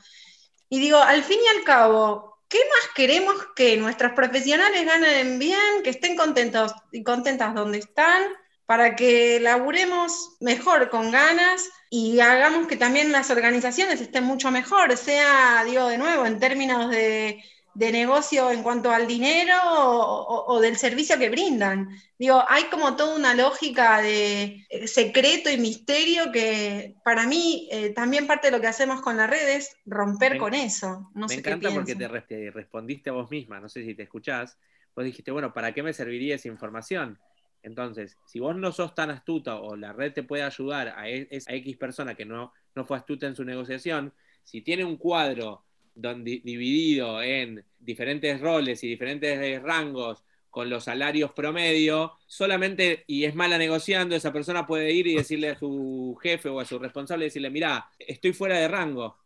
[0.68, 5.84] Y digo, al fin y al cabo, ¿qué más queremos que nuestros profesionales ganen bien,
[5.84, 8.24] que estén contentos y contentas donde están,
[8.66, 14.96] para que laburemos mejor con ganas y hagamos que también las organizaciones estén mucho mejor,
[14.96, 17.42] sea, digo de nuevo, en términos de
[17.76, 21.90] de negocio en cuanto al dinero o, del servicio que brindan.
[22.18, 27.90] Digo, hay como toda una lógica de eh, secreto y misterio que para mí eh,
[27.90, 31.10] también parte de lo que hacemos con la red es romper con eso.
[31.14, 34.56] me encanta porque te, respondiste a vos misma, no sé si te escuchás,
[34.94, 37.18] vos dijiste, bueno, ¿para qué me serviría esa información?
[37.66, 41.28] Entonces, si vos no sos tan astuta o la red te puede ayudar a, e,
[41.48, 44.12] a X persona que no, no fue astuta en su negociación,
[44.44, 50.84] si tiene un cuadro donde, dividido en diferentes roles y diferentes eh, rangos con los
[50.84, 56.16] salarios promedio, solamente, y es mala negociando, esa persona puede ir y decirle a su
[56.22, 59.18] jefe o a su responsable, decirle, mira, estoy fuera de rango,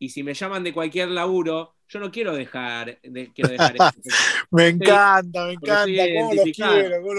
[0.00, 2.98] y si me llaman de cualquier laburo, yo no quiero dejar,
[3.34, 3.74] quiero dejar
[4.50, 5.84] Me encanta, me encanta.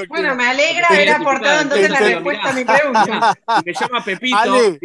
[0.09, 3.37] bueno, me alegra haber aportado entonces la respuesta a mi pregunta.
[3.59, 4.79] Si me llama Pepito,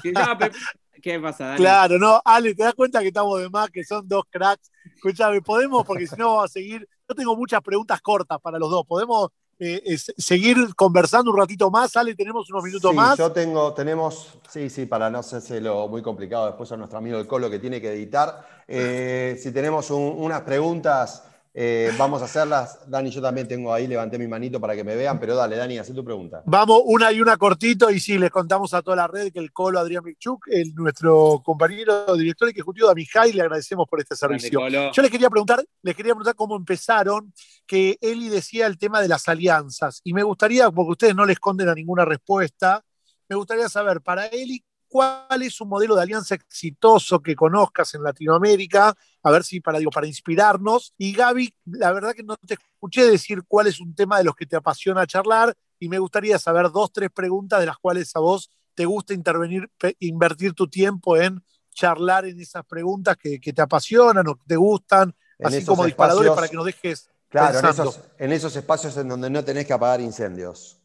[0.00, 0.64] si me llama Pepito,
[1.02, 1.56] ¿Qué pasa, Dani?
[1.56, 4.70] Claro, no, Ale, te das cuenta que estamos de más, que son dos cracks.
[4.94, 6.88] Escúchame, podemos, porque si no vamos a seguir.
[7.08, 8.86] Yo tengo muchas preguntas cortas para los dos.
[8.86, 11.96] ¿Podemos eh, seguir conversando un ratito más?
[11.96, 13.18] Ale, tenemos unos minutos sí, más.
[13.18, 15.22] Yo tengo, tenemos, sí, sí, para no
[15.60, 18.46] lo muy complicado después a nuestro amigo el Colo que tiene que editar.
[18.66, 22.78] Eh, si tenemos unas preguntas eh, vamos a hacerlas.
[22.88, 25.78] Dani, yo también tengo ahí, levanté mi manito para que me vean, pero dale, Dani,
[25.78, 26.42] haz tu pregunta.
[26.46, 29.52] Vamos, una y una cortito, y sí, les contamos a toda la red que el
[29.52, 34.66] Colo Adrián Michuk, el, nuestro compañero director ejecutivo de Amijay, le agradecemos por este servicio.
[34.68, 37.32] Yo les quería preguntar, les quería preguntar cómo empezaron,
[37.66, 41.34] que Eli decía el tema de las alianzas, y me gustaría, porque ustedes no le
[41.34, 42.82] esconden a ninguna respuesta,
[43.28, 48.02] me gustaría saber, para Eli, cuál es un modelo de alianza exitoso que conozcas en
[48.02, 50.92] Latinoamérica, a ver si para, digo, para inspirarnos.
[50.98, 54.36] Y Gaby, la verdad que no te escuché decir cuál es un tema de los
[54.36, 58.20] que te apasiona charlar y me gustaría saber dos, tres preguntas de las cuales a
[58.20, 59.66] vos te gusta intervenir,
[59.98, 65.16] invertir tu tiempo en charlar en esas preguntas que, te apasionan o que te gustan,
[65.42, 67.08] así como disparadores para que nos dejes.
[67.30, 70.78] Claro, en esos, en esos espacios en donde no tenés que apagar incendios.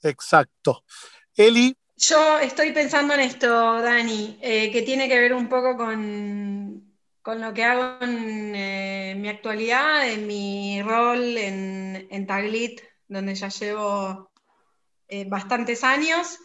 [0.00, 0.84] Exacto.
[1.34, 3.48] Eli, yo estoy pensando en esto,
[3.82, 9.28] Dani, eh, que tiene que ver un poco con, lo que hago en eh, mi
[9.28, 14.30] actualidad, en mi rol en, Taglit, donde ya llevo
[15.08, 16.38] eh, bastantes años,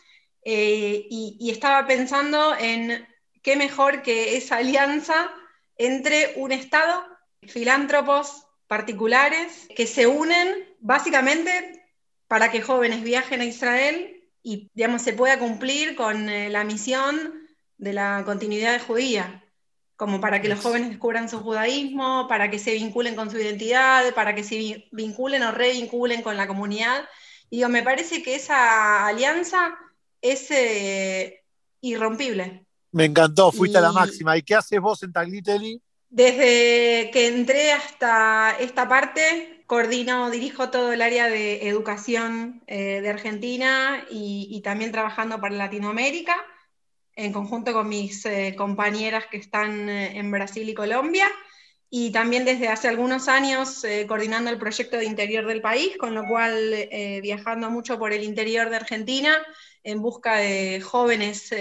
[0.43, 3.07] y, estaba pensando en
[3.41, 5.31] qué mejor que esa alianza
[5.77, 7.05] entre un Estado,
[7.47, 11.85] filántropos particulares, que se unen básicamente
[12.27, 17.47] para que jóvenes viajen a Israel y digamos, se pueda cumplir con eh, la misión
[17.77, 19.43] de la continuidad judía,
[19.95, 24.13] como para que los jóvenes descubran su judaísmo, para que se vinculen con su identidad,
[24.13, 27.05] para que se vinculen o revinculen con la comunidad.
[27.49, 29.75] Y digo, me parece que esa alianza
[30.21, 31.41] es eh,
[31.81, 32.65] irrompible.
[32.91, 34.37] Me encantó, fuiste a la máxima.
[34.37, 35.81] ¿Y qué haces vos en Taglitelli?
[36.09, 43.09] Desde que entré hasta esta parte, coordino, dirijo todo el área de educación eh, de
[43.09, 46.35] Argentina y, también trabajando para Latinoamérica,
[47.15, 51.27] en conjunto con mis eh, compañeras que están eh, en Brasil y Colombia,
[51.89, 56.25] y también desde hace algunos años coordinando el proyecto de interior del país, con lo
[56.25, 56.87] cual
[57.21, 59.37] viajando mucho por el interior de Argentina
[59.83, 61.51] en busca de jóvenes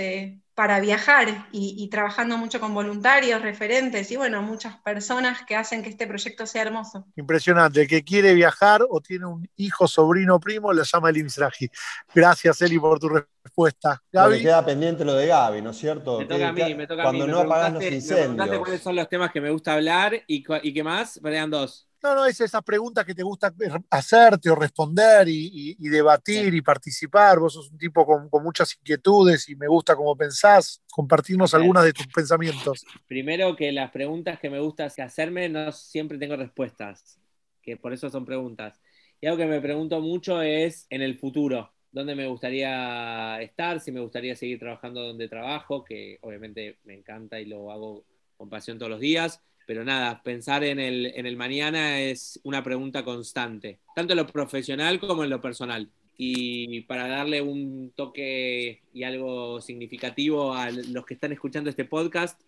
[0.55, 5.89] para viajar y, trabajando mucho con voluntarios, referentes y bueno, muchas personas que hacen que
[5.89, 7.07] este proyecto sea hermoso.
[7.17, 11.71] Impresionante, el que quiere viajar o tiene un hijo, sobrino, primo, le llama el Misraji.
[12.15, 14.03] Gracias, Eli, por tu respuesta.
[14.13, 14.43] Gaby.
[14.43, 16.19] queda pendiente lo de Gaby, ¿no es cierto?
[16.19, 17.19] Me toca a mí, me toca a mí.
[17.19, 18.59] Cuando no apagas los incendios.
[18.59, 21.89] cuáles son los temas que me gusta hablar y, y qué más, vean dos.
[22.03, 23.55] No, no, es esas preguntas que te gusta
[23.91, 27.39] hacerte o responder y, debatir y participar.
[27.39, 30.83] Vos sos un tipo con, muchas inquietudes y me gusta cómo pensás.
[30.91, 32.85] Compartirnos algunas de tus pensamientos.
[33.07, 37.21] Primero que las preguntas que me gusta hacerme no siempre tengo respuestas,
[37.63, 38.81] que por eso son preguntas.
[39.21, 43.93] Y algo que me pregunto mucho es en el futuro, dónde me gustaría estar, si
[43.93, 48.05] me gustaría seguir trabajando donde trabajo, que obviamente me encanta y lo hago
[48.37, 52.63] con pasión todos los días pero nada, pensar en el, en el mañana es una
[52.63, 55.91] pregunta constante, tanto en lo profesional como en lo personal.
[56.17, 62.41] Y para darle un toque y algo significativo a los que están escuchando este podcast,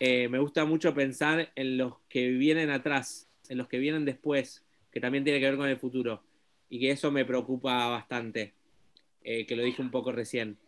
[0.00, 4.64] eh, me gusta mucho pensar en los que vienen atrás, en los que vienen después,
[4.90, 6.22] que también tiene que ver con el futuro.
[6.68, 8.54] Y que eso me preocupa bastante,
[9.22, 10.58] eh, que lo dije un poco recién.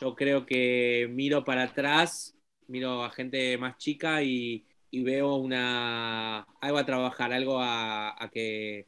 [0.00, 2.36] Yo creo que miro para atrás,
[2.68, 8.86] miro a gente más chica y, y veo una algo a trabajar, algo a, que...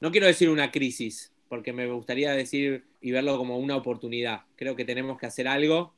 [0.00, 4.42] No quiero decir una crisis, porque me gustaría decir y verlo como una oportunidad.
[4.56, 5.92] Creo que tenemos que hacer algo.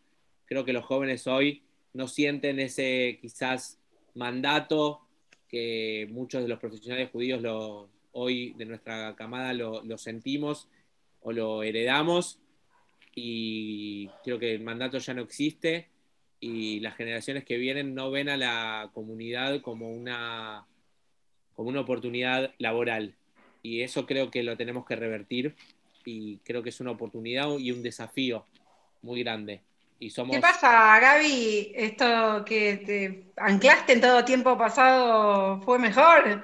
[0.47, 3.79] Creo que los jóvenes hoy no sienten ese quizás
[4.15, 5.01] mandato
[5.49, 10.69] que muchos de los profesionales judíos lo, hoy de nuestra camada lo, lo sentimos
[11.23, 12.39] o lo heredamos
[13.15, 15.89] y creo que el mandato ya no existe
[16.41, 20.65] y las generaciones que vienen no ven a la comunidad como una,
[21.55, 23.15] como una oportunidad laboral.
[23.63, 25.55] Y eso creo que lo tenemos que revertir
[26.05, 28.47] y creo que es una oportunidad y un desafío
[29.03, 29.61] muy grande.
[29.99, 30.35] Y somos...
[30.35, 31.73] ¿Qué pasa, Gaby?
[31.75, 36.43] ¿Esto que te anclaste en todo tiempo pasado fue mejor?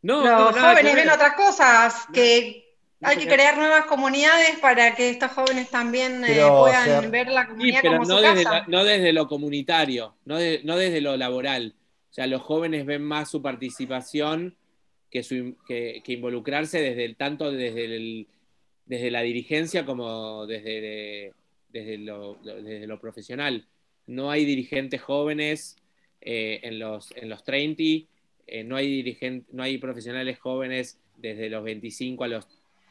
[0.00, 2.65] No, Los jóvenes ven otras cosas que
[3.02, 7.80] hay que crear nuevas comunidades para que estos jóvenes también eh, puedan ver la comunidad
[7.82, 11.74] pero no, desde no desde lo comunitario, no, no, desde lo laboral.
[12.10, 14.56] O sea, los jóvenes ven más su participación
[15.10, 18.26] que, su, que, involucrarse desde el tanto desde, el,
[18.86, 21.34] desde la dirigencia como desde,
[21.68, 23.66] desde, lo, desde lo profesional.
[24.06, 25.76] No hay dirigentes jóvenes
[26.22, 27.82] eh, en, los, en los 30,
[28.46, 32.46] eh, no, hay dirigente, no hay profesionales jóvenes desde los 25 a los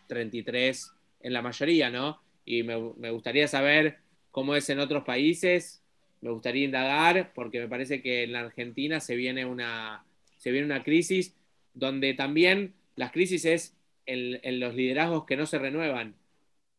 [0.08, 0.92] 33
[1.22, 2.22] en la mayoría, ¿no?
[2.46, 2.76] Y me,
[3.10, 3.98] gustaría saber
[4.32, 5.82] cómo es en otros países,
[6.22, 10.06] me gustaría indagar, porque me parece que en la Argentina se viene una,
[10.38, 11.36] se viene una crisis
[11.74, 16.16] donde también las crisis es en, los liderazgos que no se renuevan.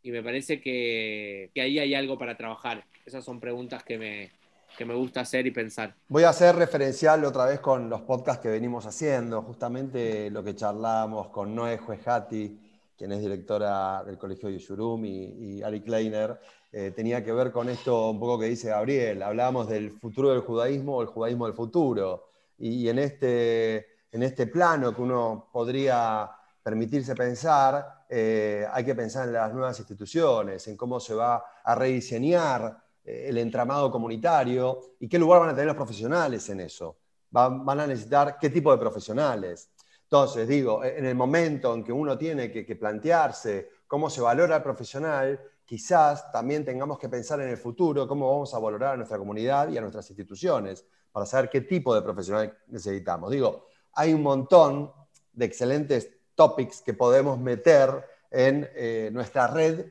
[0.02, 2.84] Y me parece que, que, ahí hay algo para trabajar.
[3.04, 4.30] Esas son preguntas que me,
[4.76, 5.94] que me gusta hacer y pensar.
[6.08, 10.54] Voy a hacer referencial otra vez con los podcasts que venimos haciendo, justamente lo que
[10.54, 12.65] charlamos con Noé Juejati,
[12.96, 16.40] quien es directora del Colegio de Yurum, y, Ari Kleiner,
[16.72, 19.22] eh, tenía que ver con esto un poco que dice Gabriel.
[19.22, 22.30] Hablábamos del futuro del judaísmo o el judaísmo del futuro.
[22.58, 26.30] Y, en, este, en este plano que uno podría
[26.62, 31.74] permitirse pensar, eh, hay que pensar en las nuevas instituciones, en cómo se va a
[31.74, 36.96] rediseñar eh, el entramado comunitario y qué lugar van a tener los profesionales en eso.
[37.30, 39.68] van a necesitar qué tipo de profesionales.
[40.06, 44.56] Entonces, digo, e, en el momento en que uno tiene que, plantearse cómo se valora
[44.56, 48.96] al profesional, quizás también tengamos que pensar en el futuro, cómo vamos a valorar a
[48.96, 53.30] nuestra comunidad y a nuestras instituciones, para saber qué tipo de profesional necesitamos.
[53.30, 54.92] Digo, hay un montón
[55.32, 59.86] de excelentes topics que podemos meter en eh, nuestra red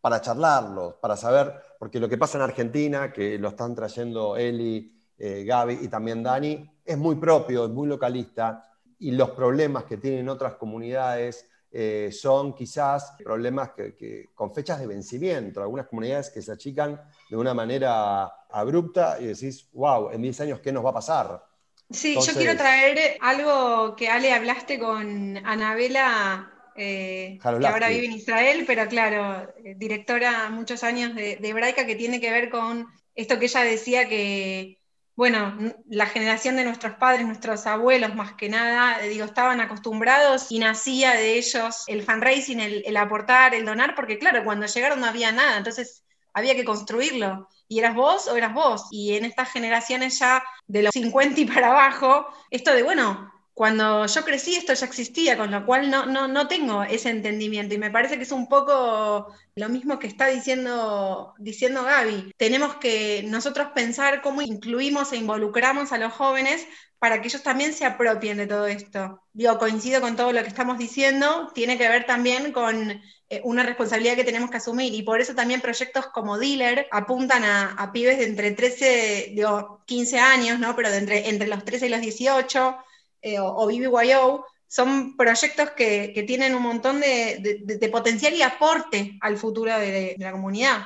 [0.00, 4.92] para charlarlos, para saber, porque lo que pasa en Argentina, que lo están trayendo Eli,
[5.18, 8.69] eh, Gaby y también Dani, es muy propio, es muy localista,
[9.00, 14.86] y los problemas que tienen otras comunidades eh, son quizás problemas que, con fechas de
[14.86, 20.40] vencimiento, algunas comunidades que se achican de una manera abrupta y decís, wow, en 10
[20.42, 21.44] años, ¿qué nos va a pasar?
[21.88, 28.12] Sí, yo quiero traer algo que Ale hablaste con Anabela, eh, que ahora vive en
[28.12, 33.38] Israel, pero claro, directora muchos años de, de Hebraica, que tiene que ver con esto
[33.38, 34.79] que ella decía que
[35.20, 35.54] bueno,
[35.90, 41.12] la generación de nuestros padres, nuestros abuelos más que nada, digo, estaban acostumbrados y nacía
[41.12, 45.30] de ellos el fundraising, el, el aportar, el donar, porque claro, cuando llegaron no había
[45.30, 47.50] nada, entonces había que construirlo.
[47.68, 48.86] Y eras vos o eras vos.
[48.90, 53.30] Y en estas generaciones ya de los 50 y para abajo, esto de, bueno,
[53.60, 57.74] cuando yo crecí esto ya existía, con lo cual no, no, no tengo ese entendimiento.
[57.74, 62.32] Y me parece que es un poco lo mismo que está diciendo, diciendo Gaby.
[62.38, 66.66] Tenemos que nosotros pensar cómo incluimos e involucramos a los jóvenes
[66.98, 69.20] para que ellos también se apropien de todo esto.
[69.34, 72.90] Digo, coincido con todo lo que estamos diciendo, tiene que ver también con
[73.28, 77.44] eh, una responsabilidad que tenemos que asumir y por eso también proyectos como Dealer apuntan
[77.44, 80.74] a, pibes de entre 13, digo, 15 años, ¿no?
[80.74, 82.84] pero de entre, entre los 13 y los 18
[83.22, 89.76] eh, o, BBYO, son proyectos que, tienen un montón de, potencial y aporte al futuro
[89.78, 90.78] de, la comunidad.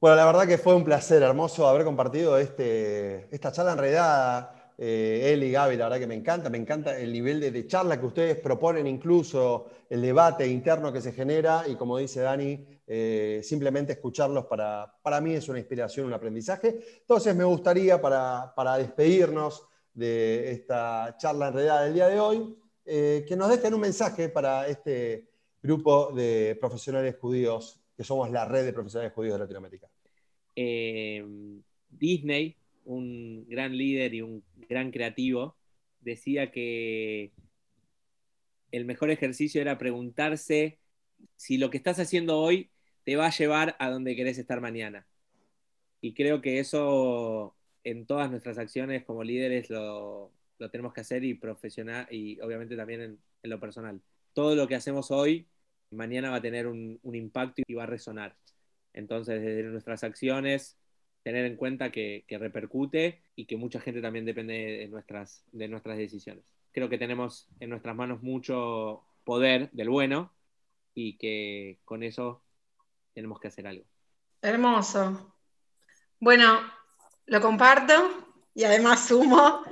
[0.00, 4.72] Bueno, la verdad que fue un placer hermoso haber compartido este, esta charla enredada.
[4.80, 7.98] Eh, él y Gaby, la verdad que me encanta, me encanta el nivel de, charla
[7.98, 13.40] que ustedes proponen, incluso el debate interno que se genera y como dice Dani, eh,
[13.42, 16.78] simplemente escucharlos para, para mí es una inspiración, un aprendizaje.
[17.00, 23.24] Entonces me gustaría para, para despedirnos de esta charla enredada del día de hoy, eh,
[23.28, 25.28] que nos dejen un mensaje para este
[25.62, 29.88] grupo de profesionales judíos, que somos la red de profesionales judíos de Latinoamérica.
[30.56, 31.24] Eh,
[31.90, 35.56] Disney, un gran líder y un gran creativo,
[36.00, 37.32] decía que
[38.70, 40.78] el mejor ejercicio era preguntarse
[41.36, 42.70] si lo que estás haciendo hoy
[43.04, 45.06] te va a llevar a donde querés estar mañana.
[46.00, 47.56] Y creo que eso
[47.90, 50.30] en todas nuestras acciones como líderes lo,
[50.70, 54.02] tenemos que hacer y profesional y obviamente también en, lo personal.
[54.34, 55.48] Todo lo que hacemos hoy,
[55.90, 58.36] mañana va a tener un, impacto y va a resonar.
[58.92, 60.76] Entonces, desde nuestras acciones,
[61.22, 65.96] tener en cuenta que, repercute y que mucha gente también depende de nuestras, de nuestras
[65.96, 66.44] decisiones.
[66.72, 70.32] Creo que tenemos en nuestras manos mucho poder del bueno
[70.94, 72.42] y que con eso
[73.14, 73.84] tenemos que hacer algo.
[74.42, 75.34] Hermoso.
[76.20, 76.60] Bueno,
[77.28, 79.62] lo comparto y además sumo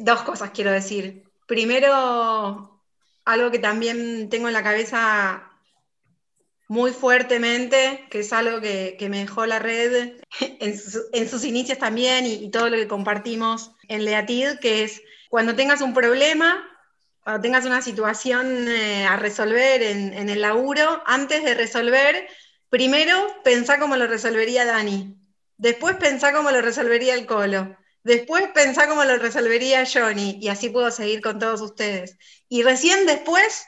[0.00, 1.24] dos cosas, quiero decir.
[1.46, 2.82] Primero,
[3.24, 5.50] algo que también tengo en la cabeza
[6.68, 12.50] muy fuertemente, que es algo que, me dejó la red en, sus inicios también y,
[12.50, 16.62] todo lo que compartimos en Leatid, que es cuando tengas un problema,
[17.22, 22.28] cuando tengas una situación eh, a resolver en, en el laburo, antes de resolver,
[22.68, 25.17] primero pensá cómo lo resolvería Dani.
[25.58, 27.76] Después pensá cómo lo resolvería el Colo.
[28.04, 30.38] Después pensá cómo lo resolvería Johnny.
[30.40, 32.16] Y así puedo seguir con todos ustedes.
[32.48, 33.66] Y recién después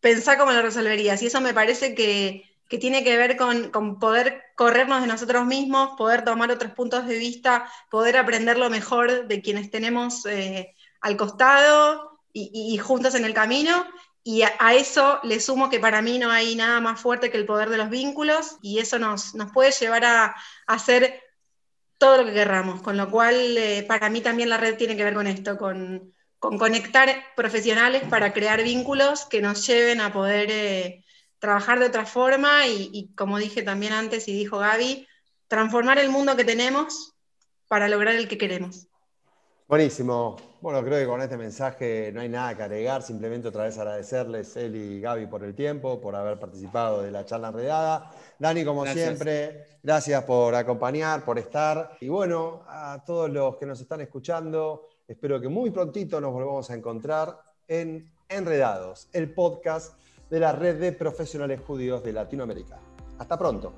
[0.00, 1.20] pensá cómo lo resolverías.
[1.22, 2.48] Y eso me parece que,
[2.80, 7.70] tiene que ver con, poder corrernos de nosotros mismos, poder tomar otros puntos de vista,
[7.90, 13.84] poder aprender lo mejor de quienes tenemos eh, al costado y, juntos en el camino.
[14.24, 17.46] Y a, eso le sumo que para mí no hay nada más fuerte que el
[17.46, 20.34] poder de los vínculos y eso nos, nos puede llevar a, a
[20.66, 21.20] hacer
[22.02, 25.04] todo lo que querramos, con lo cual eh, para mí también la red tiene que
[25.04, 31.04] ver con esto, con, conectar profesionales para crear vínculos que nos lleven a poder eh,
[31.38, 35.06] trabajar de otra forma y, como dije también antes y dijo Gaby,
[35.46, 37.14] transformar el mundo que tenemos
[37.68, 38.88] para lograr el que queremos.
[39.72, 40.36] Buenísimo.
[40.60, 44.54] Bueno, creo que con este mensaje no hay nada que agregar, simplemente otra vez agradecerles,
[44.54, 48.10] Eli y Gaby, por el tiempo, por haber participado de la charla enredada.
[48.38, 51.96] Dani, como siempre, gracias por acompañar, por estar.
[52.00, 56.68] Y bueno, a todos los que nos están escuchando, espero que muy prontito nos volvamos
[56.68, 57.34] a encontrar
[57.66, 59.98] en Enredados, el podcast
[60.28, 62.78] de la red de profesionales judíos de Latinoamérica.
[63.18, 63.72] Hasta pronto.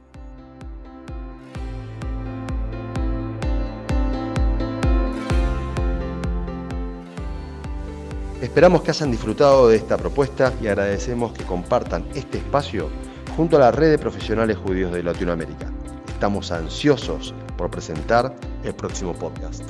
[8.45, 12.91] Esperamos que hayan disfrutado de esta propuesta y agradecemos que compartan este espacio
[13.39, 15.73] junto a la red de profesionales judíos de Latinoamérica.
[16.09, 19.65] Estamos ansiosos por presentar el próximo podcast.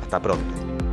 [0.00, 0.89] Hasta pronto.